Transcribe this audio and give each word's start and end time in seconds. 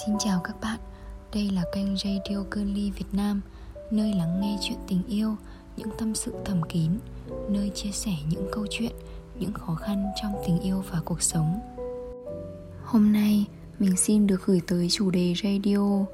Xin 0.00 0.18
chào 0.18 0.40
các 0.44 0.60
bạn, 0.60 0.78
đây 1.34 1.50
là 1.50 1.64
kênh 1.74 1.96
Radio 1.96 2.44
Girly 2.50 2.90
Việt 2.90 3.06
Nam 3.12 3.40
Nơi 3.90 4.14
lắng 4.14 4.40
nghe 4.40 4.58
chuyện 4.60 4.78
tình 4.88 5.02
yêu, 5.08 5.36
những 5.76 5.88
tâm 5.98 6.14
sự 6.14 6.34
thầm 6.44 6.62
kín 6.68 6.90
Nơi 7.48 7.70
chia 7.74 7.90
sẻ 7.90 8.12
những 8.30 8.48
câu 8.52 8.66
chuyện, 8.70 8.92
những 9.38 9.52
khó 9.52 9.74
khăn 9.74 10.04
trong 10.22 10.32
tình 10.46 10.60
yêu 10.60 10.84
và 10.90 11.00
cuộc 11.04 11.22
sống. 11.22 11.60
Hôm 12.84 13.12
nay, 13.12 13.46
mình 13.78 13.96
xin 13.96 14.26
được 14.26 14.46
gửi 14.46 14.60
tới 14.66 14.88
chủ 14.90 15.10
đề 15.10 15.34
radio. 15.42 16.04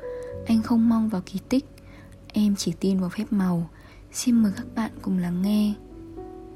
Anh 0.46 0.62
không 0.62 0.88
mong 0.88 1.08
vào 1.08 1.22
kỳ 1.26 1.38
tích, 1.48 1.64
em 2.32 2.56
chỉ 2.56 2.72
tin 2.80 3.00
vào 3.00 3.10
phép 3.10 3.24
màu. 3.30 3.70
Xin 4.12 4.34
mời 4.34 4.52
các 4.56 4.66
bạn 4.74 4.90
cùng 5.02 5.18
lắng 5.18 5.42
nghe. 5.42 5.74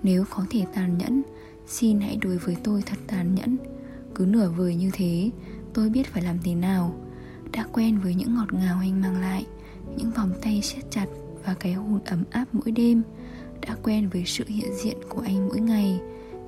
Nếu 0.03 0.25
có 0.31 0.45
thể 0.51 0.65
tàn 0.75 0.99
nhẫn, 0.99 1.23
xin 1.67 2.01
hãy 2.01 2.17
đối 2.17 2.39
với 2.39 2.57
tôi 2.65 2.83
thật 2.87 2.99
tàn 3.07 3.35
nhẫn. 3.35 3.57
Cứ 4.15 4.25
nửa 4.25 4.49
vời 4.49 4.75
như 4.75 4.91
thế, 4.93 5.31
tôi 5.75 5.89
biết 5.89 6.07
phải 6.07 6.23
làm 6.23 6.39
thế 6.45 6.55
nào 6.55 6.95
đã 7.53 7.67
quen 7.73 7.99
với 7.99 8.15
những 8.15 8.35
ngọt 8.35 8.53
ngào 8.53 8.79
anh 8.81 9.01
mang 9.01 9.21
lại, 9.21 9.47
những 9.97 10.11
vòng 10.11 10.31
tay 10.43 10.63
siết 10.63 10.85
chặt 10.91 11.07
và 11.45 11.55
cái 11.55 11.73
hôn 11.73 12.01
ấm 12.05 12.25
áp 12.31 12.45
mỗi 12.53 12.71
đêm. 12.71 13.03
Đã 13.61 13.77
quen 13.83 14.09
với 14.09 14.25
sự 14.27 14.45
hiện 14.47 14.71
diện 14.83 14.97
của 15.09 15.21
anh 15.21 15.49
mỗi 15.49 15.61
ngày, 15.61 16.01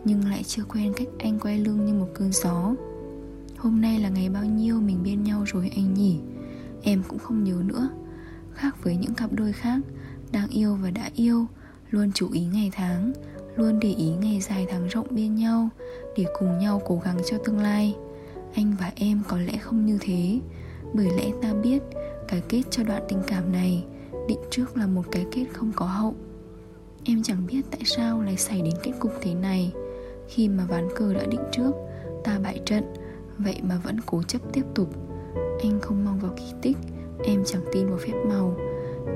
nhưng 0.04 0.28
lại 0.28 0.42
chưa 0.42 0.64
quen 0.64 0.92
cách 0.96 1.08
anh 1.18 1.38
quay 1.38 1.58
lưng 1.58 1.84
như 1.84 1.94
một 1.94 2.08
cơn 2.14 2.32
gió. 2.32 2.74
Hôm 3.56 3.80
nay 3.80 3.98
là 3.98 4.08
ngày 4.08 4.28
bao 4.28 4.44
nhiêu 4.44 4.80
mình 4.80 5.02
bên 5.04 5.22
nhau 5.22 5.44
rồi 5.46 5.70
anh 5.76 5.94
nhỉ? 5.94 6.18
Em 6.82 7.02
cũng 7.08 7.18
không 7.18 7.44
nhớ 7.44 7.62
nữa. 7.64 7.88
Khác 8.52 8.84
với 8.84 8.96
những 8.96 9.14
cặp 9.14 9.32
đôi 9.32 9.52
khác, 9.52 9.80
đang 10.32 10.48
yêu 10.48 10.74
và 10.82 10.90
đã 10.90 11.10
yêu, 11.14 11.46
luôn 11.90 12.10
chú 12.14 12.30
ý 12.32 12.44
ngày 12.44 12.70
tháng, 12.72 13.12
luôn 13.56 13.80
để 13.80 13.88
ý 13.88 14.10
ngày 14.10 14.40
dài 14.40 14.66
tháng 14.70 14.88
rộng 14.88 15.06
bên 15.10 15.34
nhau, 15.34 15.68
để 16.16 16.26
cùng 16.38 16.58
nhau 16.58 16.82
cố 16.86 17.00
gắng 17.04 17.18
cho 17.30 17.38
tương 17.38 17.58
lai. 17.58 17.96
Anh 18.54 18.76
và 18.80 18.92
em 18.94 19.22
có 19.28 19.38
lẽ 19.38 19.56
không 19.56 19.86
như 19.86 19.98
thế 20.00 20.40
bởi 20.94 21.10
lẽ 21.16 21.30
ta 21.42 21.54
biết, 21.54 21.82
cái 22.28 22.42
kết 22.48 22.62
cho 22.70 22.82
đoạn 22.82 23.02
tình 23.08 23.18
cảm 23.26 23.52
này 23.52 23.84
định 24.28 24.40
trước 24.50 24.76
là 24.76 24.86
một 24.86 25.02
cái 25.10 25.26
kết 25.32 25.44
không 25.52 25.72
có 25.76 25.86
hậu. 25.86 26.14
Em 27.04 27.22
chẳng 27.22 27.46
biết 27.46 27.62
tại 27.70 27.80
sao 27.84 28.22
lại 28.22 28.36
xảy 28.36 28.62
đến 28.62 28.74
kết 28.82 28.92
cục 29.00 29.12
thế 29.20 29.34
này. 29.34 29.72
Khi 30.28 30.48
mà 30.48 30.64
ván 30.68 30.88
cờ 30.96 31.14
đã 31.14 31.26
định 31.26 31.40
trước, 31.52 31.72
ta 32.24 32.38
bại 32.38 32.60
trận, 32.64 32.84
vậy 33.38 33.60
mà 33.62 33.80
vẫn 33.84 33.96
cố 34.06 34.22
chấp 34.22 34.42
tiếp 34.52 34.64
tục. 34.74 34.88
Anh 35.62 35.80
không 35.82 36.04
mong 36.04 36.18
vào 36.18 36.32
kỳ 36.36 36.52
tích, 36.62 36.76
em 37.24 37.44
chẳng 37.44 37.62
tin 37.72 37.86
vào 37.88 37.98
phép 37.98 38.14
màu. 38.28 38.56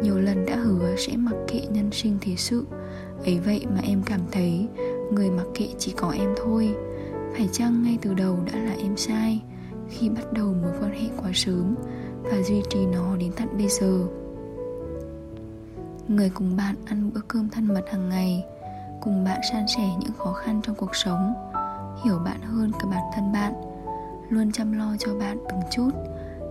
Nhiều 0.03 0.19
lần 0.19 0.47
đã 0.47 0.57
hứa 0.57 0.97
sẽ 0.97 1.17
mặc 1.17 1.37
kệ 1.49 1.61
nhân 1.71 1.91
sinh 1.93 2.19
thế 2.21 2.35
sự. 2.37 2.65
Ấy 3.25 3.39
vậy 3.39 3.67
mà 3.75 3.81
em 3.83 4.03
cảm 4.07 4.21
thấy, 4.33 4.67
người 5.13 5.31
mặc 5.31 5.47
kệ 5.55 5.69
chỉ 5.79 5.93
có 5.97 6.11
em 6.11 6.35
thôi. 6.37 6.75
Phải 7.33 7.49
chăng 7.53 7.83
ngay 7.83 7.99
từ 8.03 8.15
đầu 8.15 8.39
đã 8.53 8.59
là 8.59 8.75
em 8.83 8.97
sai? 8.97 9.43
Khi 9.89 10.09
bắt 10.09 10.33
đầu 10.33 10.55
mối 10.63 10.73
quan 10.81 10.93
hệ 10.93 11.09
quá 11.17 11.31
sớm 11.35 11.75
và 12.23 12.43
duy 12.43 12.63
trì 12.71 12.87
nó 12.87 13.17
đến 13.17 13.33
tận 13.37 13.49
bây 13.59 13.69
giờ. 13.69 14.07
Người 16.09 16.31
cùng 16.35 16.57
bạn 16.57 16.75
ăn 16.85 17.11
bữa 17.15 17.21
cơm 17.29 17.49
thân 17.49 17.67
mật 17.67 17.85
hàng 17.91 18.09
ngày, 18.09 18.45
cùng 19.01 19.25
bạn 19.25 19.41
san 19.53 19.69
sẻ 19.77 19.89
những 20.01 20.13
khó 20.19 20.33
khăn 20.33 20.61
trong 20.63 20.77
cuộc 20.77 20.97
sống, 20.97 21.35
hiểu 22.05 22.19
bạn 22.25 22.41
hơn 22.43 22.73
cả 22.73 22.89
bản 22.91 23.03
thân 23.15 23.33
bạn, 23.33 23.53
luôn 24.31 24.53
chăm 24.53 24.73
lo 24.73 24.97
cho 24.99 25.15
bạn 25.15 25.39
từng 25.49 25.61
chút, 25.71 25.91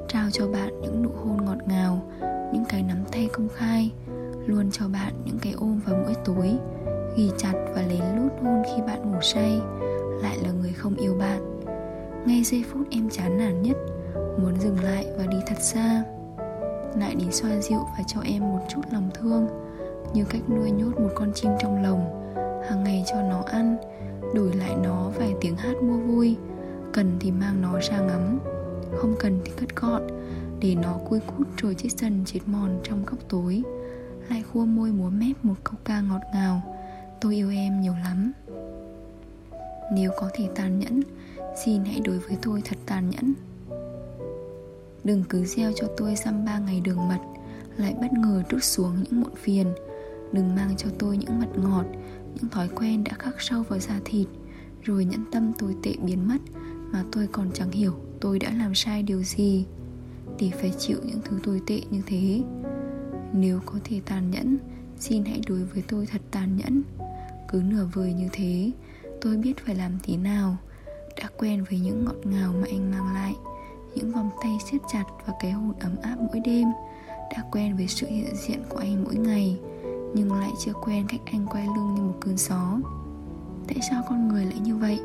trao 0.08 0.30
cho 0.32 0.48
bạn 0.48 0.82
những 0.82 1.04
nụ 1.04 1.10
hôn 1.10 1.46
ngọt 1.46 1.68
ngào, 1.68 2.02
những 2.54 2.66
cái 2.70 2.84
nắm 2.84 2.98
tay 3.12 3.30
công 3.34 3.48
khai, 3.56 3.92
luôn 4.46 4.72
cho 4.72 4.88
bạn 4.88 5.14
những 5.26 5.40
cái 5.42 5.54
ôm 5.58 5.80
vào 5.86 5.96
mỗi 6.04 6.16
tối 6.26 6.58
ghi 7.18 7.32
chặt 7.38 7.54
và 7.76 7.82
lén 7.82 8.04
lút 8.16 8.32
hôn 8.44 8.64
khi 8.66 8.82
bạn 8.88 9.12
ngủ 9.12 9.18
say, 9.22 9.62
lại 10.22 10.38
là 10.44 10.52
người 10.52 10.74
không 10.74 10.96
yêu 10.96 11.16
bạn 11.20 11.37
ngay 12.38 12.44
giây 12.44 12.64
phút 12.74 12.88
em 12.92 13.10
chán 13.10 13.38
nản 13.38 13.62
nhất, 13.62 13.78
muốn 14.42 14.60
dừng 14.60 14.84
lại 14.84 15.06
và 15.18 15.26
đi 15.26 15.38
thật 15.48 15.56
xa. 15.60 16.04
Lại 16.98 17.16
đến 17.16 17.32
xoa 17.32 17.60
dịu 17.60 17.80
và 17.98 18.04
cho 18.08 18.22
em 18.22 18.42
một 18.42 18.60
chút 18.70 18.82
lòng 18.92 19.10
thương, 19.14 19.48
như 20.14 20.26
cách 20.26 20.42
nuôi 20.50 20.72
nhốt 20.72 21.00
một 21.00 21.10
con 21.16 21.32
chim 21.34 21.52
trong 21.60 21.84
lồng, 21.84 22.34
hàng 22.70 22.84
ngày 22.84 23.04
cho 23.08 23.22
nó 23.22 23.44
ăn, 23.46 23.78
đổi 24.36 24.54
lại 24.54 24.76
nó 24.84 25.10
vài 25.20 25.34
tiếng 25.42 25.56
hát 25.56 25.76
mua 25.82 25.98
vui. 25.98 26.36
Cần 26.94 27.18
thì 27.20 27.32
mang 27.32 27.62
nó 27.62 27.80
ra 27.80 28.00
ngắm, 28.00 28.40
không 28.98 29.16
cần 29.20 29.40
thì 29.46 29.52
cất 29.60 29.76
gọn, 29.76 30.02
để 30.60 30.76
nó 30.76 30.94
cui 31.10 31.20
cút 31.20 31.48
rồi 31.58 31.76
chết 31.78 31.90
dần 31.92 32.24
chết 32.26 32.40
mòn 32.46 32.80
trong 32.84 33.06
góc 33.06 33.20
tối. 33.30 33.64
Lại 34.30 34.44
khua 34.54 34.66
môi 34.66 34.92
múa 34.92 35.10
mép 35.10 35.46
một 35.46 35.56
câu 35.64 35.76
ca 35.86 36.02
ngọt 36.02 36.22
ngào, 36.34 36.62
tôi 37.22 37.36
yêu 37.36 37.52
em 37.52 37.82
nhiều 37.82 37.94
lắm 38.04 38.32
nếu 39.92 40.12
có 40.18 40.30
thể 40.34 40.50
tàn 40.56 40.80
nhẫn, 40.80 41.02
Xin 41.66 41.86
hãy 41.86 42.00
đối 42.00 42.20
với 42.20 42.38
tôi 42.42 42.62
thật 42.66 42.78
tàn 42.86 43.10
nhẫn. 43.10 43.34
Đừng 45.04 45.24
cứ 45.30 45.46
gieo 45.46 45.72
cho 45.76 45.88
tôi 45.98 46.16
xăm 46.16 46.46
ba 46.46 46.60
ngày 46.60 46.82
đường 46.82 47.08
mật, 47.08 47.20
Lại 47.78 47.96
bất 48.02 48.14
ngờ 48.14 48.44
trút 48.50 48.64
xuống 48.64 49.04
những 49.04 49.22
muộn 49.22 49.36
phiền. 49.36 49.68
Đừng 50.32 50.56
mang 50.56 50.76
cho 50.78 50.90
tôi 51.00 51.18
những 51.18 51.40
mật 51.40 51.58
ngọt, 51.64 51.86
Những 52.36 52.50
thói 52.50 52.70
quen 52.76 53.04
đã 53.04 53.12
khắc 53.20 53.42
sâu 53.42 53.64
vào 53.64 53.80
da 53.80 54.00
thịt, 54.06 54.28
Rồi 54.84 55.06
nhẫn 55.06 55.24
tâm 55.32 55.54
tồi 55.60 55.76
tệ 55.84 55.94
biến 56.04 56.28
mất 56.28 56.38
Mà 56.92 57.04
tôi 57.12 57.28
còn 57.32 57.52
chẳng 57.54 57.72
hiểu 57.72 57.94
tôi 58.20 58.40
đã 58.40 58.52
làm 58.58 58.76
sai 58.76 59.04
điều 59.04 59.24
gì 59.24 59.66
Để 60.40 60.52
phải 60.62 60.74
chịu 60.78 60.98
những 61.04 61.22
thứ 61.26 61.40
tồi 61.44 61.62
tệ 61.68 61.82
như 61.92 62.02
thế. 62.06 62.42
Nếu 63.34 63.60
có 63.66 63.80
thể 63.84 64.02
tàn 64.06 64.32
nhẫn, 64.32 64.58
Xin 65.00 65.26
hãy 65.26 65.42
đối 65.48 65.64
với 65.64 65.84
tôi 65.88 66.06
thật 66.06 66.22
tàn 66.32 66.58
nhẫn. 66.58 66.82
Cứ 67.48 67.62
nửa 67.62 67.88
vời 67.94 68.14
như 68.14 68.28
thế 68.32 68.72
Tôi 69.22 69.38
biết 69.38 69.54
phải 69.66 69.76
làm 69.76 69.98
thế 70.04 70.18
nào. 70.18 70.58
Đã 71.22 71.30
quen 71.38 71.64
với 71.70 71.80
những 71.80 72.06
ngọt 72.06 72.16
ngào 72.24 72.54
mà 72.62 72.68
anh 72.72 72.92
mang 72.92 73.14
lại, 73.14 73.36
những 73.96 74.12
vòng 74.12 74.30
tay 74.42 74.58
siết 74.72 74.82
chặt 74.94 75.04
và 75.26 75.34
cái 75.40 75.52
hôn 75.52 75.74
ấm 75.80 75.96
áp 76.02 76.16
mỗi 76.20 76.40
đêm. 76.40 76.68
Đã 77.08 77.44
quen 77.52 77.76
với 77.76 77.88
sự 77.88 78.08
hiện 78.08 78.36
diện 78.36 78.60
của 78.70 78.78
anh 78.78 79.04
mỗi 79.04 79.16
ngày, 79.16 79.60
nhưng 80.14 80.34
lại 80.34 80.52
chưa 80.66 80.74
quen 80.74 81.06
cách 81.08 81.22
anh 81.26 81.46
quay 81.46 81.66
lưng 81.66 81.96
như 81.96 82.02
một 82.02 82.16
cơn 82.22 82.38
gió. 82.38 82.80
Tại 83.68 83.78
sao 83.90 84.04
con 84.10 84.28
người 84.28 84.46
lại 84.46 84.60
như 84.60 84.76
vậy? 84.76 85.00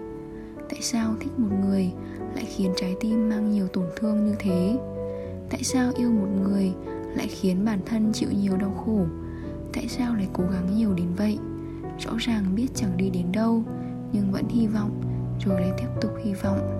Tại 0.68 0.78
sao 0.82 1.14
thích 1.20 1.38
một 1.38 1.56
người 1.64 1.92
lại 2.34 2.44
khiến 2.44 2.72
trái 2.76 2.94
tim 3.00 3.28
mang 3.28 3.50
nhiều 3.50 3.68
tổn 3.68 3.86
thương 3.96 4.26
như 4.26 4.34
thế? 4.38 4.78
Tại 5.50 5.62
sao 5.62 5.92
yêu 5.96 6.10
một 6.10 6.28
người 6.42 6.72
lại 7.16 7.26
khiến 7.28 7.64
bản 7.64 7.80
thân 7.86 8.12
chịu 8.12 8.28
nhiều 8.32 8.56
đau 8.56 8.70
khổ? 8.70 9.04
Tại 9.72 9.88
sao 9.88 10.14
lại 10.14 10.28
cố 10.32 10.44
gắng 10.52 10.76
nhiều 10.76 10.94
đến 10.94 11.08
vậy? 11.16 11.38
Rõ 11.98 12.12
ràng 12.18 12.54
biết 12.54 12.68
chẳng 12.74 12.96
đi 12.96 13.10
đến 13.10 13.32
đâu 13.32 13.64
nhưng 14.12 14.32
vẫn 14.32 14.48
hy 14.48 14.66
vọng 14.66 15.00
rồi 15.44 15.60
lại 15.60 15.72
tiếp 15.78 15.88
tục 16.00 16.12
hy 16.24 16.34
vọng. 16.34 16.78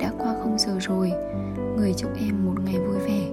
Đã 0.00 0.12
qua 0.18 0.34
không 0.42 0.58
giờ 0.58 0.78
rồi, 0.80 1.12
người 1.76 1.94
chúc 1.96 2.10
em 2.18 2.44
một 2.44 2.54
ngày 2.64 2.78
vui 2.78 2.98
vẻ, 2.98 3.28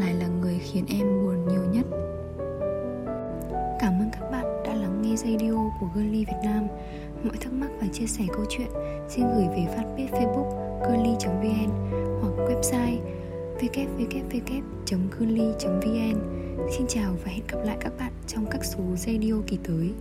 lại 0.00 0.14
là 0.14 0.26
người 0.40 0.58
khiến 0.58 0.84
em 0.88 1.24
buồn 1.24 1.48
nhiều 1.48 1.64
nhất. 1.72 1.86
Cảm 3.80 3.92
ơn 4.00 4.10
các 4.12 4.30
bạn 4.30 4.62
đã 4.64 4.74
lắng 4.74 5.02
nghe 5.02 5.16
radio 5.16 5.70
của 5.80 5.86
Girly 5.94 6.24
Việt 6.24 6.40
Nam. 6.44 6.66
Mọi 7.24 7.36
thắc 7.40 7.52
mắc 7.52 7.70
và 7.80 7.86
chia 7.92 8.06
sẻ 8.06 8.24
câu 8.32 8.44
chuyện, 8.48 8.68
xin 9.08 9.26
gửi 9.36 9.46
về 9.48 9.66
fanpage 9.76 10.08
facebook 10.08 10.50
girly.vn 10.88 11.70
hoặc 12.20 12.32
website 12.48 12.98
www.girly.vn 13.60 14.80
Xin 16.70 16.86
chào 16.88 17.12
và 17.24 17.30
hẹn 17.32 17.46
gặp 17.48 17.58
lại 17.64 17.76
các 17.80 17.92
bạn 17.98 18.12
trong 18.26 18.46
các 18.50 18.64
số 18.64 18.80
radio 18.96 19.34
kỳ 19.46 19.58
tới. 19.64 19.92